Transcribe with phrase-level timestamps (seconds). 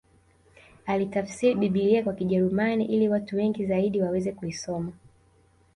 [0.85, 4.91] Alitafsiri Biblia kwa Kijerumani ili watu wengi zaidi waweze kuisoma